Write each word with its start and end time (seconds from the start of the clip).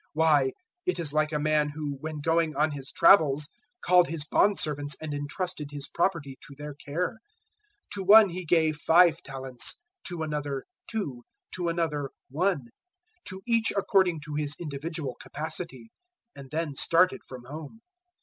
025:014 0.01 0.07
"Why, 0.15 0.51
it 0.87 0.99
is 0.99 1.13
like 1.13 1.31
a 1.31 1.37
man 1.39 1.69
who, 1.75 1.99
when 2.01 2.21
going 2.21 2.55
on 2.55 2.71
his 2.71 2.91
travels, 2.91 3.47
called 3.85 4.07
his 4.07 4.25
bondservants 4.25 4.95
and 4.99 5.13
entrusted 5.13 5.69
his 5.69 5.87
property 5.87 6.39
to 6.47 6.55
their 6.55 6.73
care. 6.73 7.19
025:015 7.93 7.93
To 7.93 8.03
one 8.05 8.29
he 8.29 8.43
gave 8.43 8.77
five 8.77 9.21
talents, 9.21 9.75
to 10.07 10.23
another 10.23 10.65
two, 10.89 11.21
to 11.53 11.69
another 11.69 12.09
one 12.31 12.69
to 13.27 13.43
each 13.47 13.71
according 13.77 14.21
to 14.21 14.33
his 14.33 14.55
individual 14.59 15.17
capacity; 15.21 15.91
and 16.35 16.49
then 16.49 16.73
started 16.73 17.21
from 17.23 17.43
home. 17.43 17.81